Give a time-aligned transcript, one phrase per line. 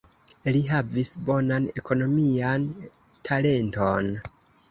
[0.53, 2.65] Li havis bonan ekonomian
[3.29, 4.11] talenton.